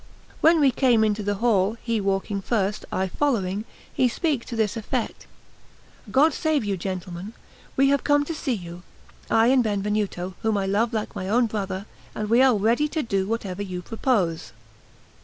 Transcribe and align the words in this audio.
When 0.39 0.59
we 0.59 0.71
came 0.71 1.03
into 1.03 1.21
the 1.21 1.35
hall, 1.35 1.77
he 1.83 2.01
walking 2.01 2.41
first, 2.41 2.85
I 2.91 3.07
following, 3.07 3.65
he 3.93 4.07
speak 4.07 4.45
to 4.45 4.55
this 4.55 4.75
effect: 4.75 5.27
"God 6.09 6.33
save 6.33 6.63
you, 6.65 6.75
gentlemen; 6.75 7.33
we 7.77 7.89
have 7.89 8.03
come 8.03 8.25
to 8.25 8.33
see 8.33 8.55
you, 8.55 8.81
I 9.29 9.49
and 9.49 9.63
Benvenuto, 9.63 10.33
whom 10.41 10.57
I 10.57 10.65
love 10.65 10.91
like 10.91 11.15
my 11.15 11.29
own 11.29 11.45
brother; 11.45 11.85
and 12.15 12.31
we 12.31 12.41
are 12.41 12.55
ready 12.57 12.87
to 12.87 13.03
do 13.03 13.27
whatever 13.27 13.61
you 13.61 13.83
propose." 13.83 14.53